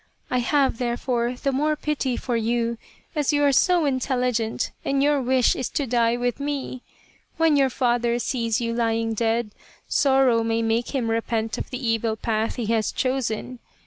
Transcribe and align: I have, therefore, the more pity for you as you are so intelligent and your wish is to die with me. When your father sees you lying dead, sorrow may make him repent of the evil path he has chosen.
I 0.31 0.39
have, 0.39 0.79
therefore, 0.79 1.35
the 1.35 1.51
more 1.51 1.75
pity 1.75 2.17
for 2.17 2.35
you 2.35 2.79
as 3.15 3.31
you 3.31 3.43
are 3.43 3.51
so 3.51 3.85
intelligent 3.85 4.71
and 4.83 5.03
your 5.03 5.21
wish 5.21 5.55
is 5.55 5.69
to 5.69 5.85
die 5.85 6.17
with 6.17 6.39
me. 6.39 6.81
When 7.37 7.55
your 7.55 7.69
father 7.69 8.17
sees 8.17 8.59
you 8.59 8.73
lying 8.73 9.13
dead, 9.13 9.51
sorrow 9.87 10.43
may 10.43 10.63
make 10.63 10.95
him 10.95 11.11
repent 11.11 11.59
of 11.59 11.69
the 11.69 11.87
evil 11.87 12.15
path 12.15 12.55
he 12.55 12.65
has 12.73 12.91
chosen. 12.91 13.59